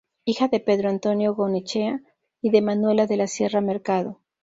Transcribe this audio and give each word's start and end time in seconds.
Hija 0.25 0.47
de 0.47 0.59
Pedro 0.59 0.89
Antonio 0.89 1.35
Goyenechea 1.35 2.01
y 2.41 2.49
de 2.49 2.61
Manuela 2.63 3.05
de 3.05 3.17
la 3.17 3.27
Sierra 3.27 3.61
Mercado. 3.61 4.17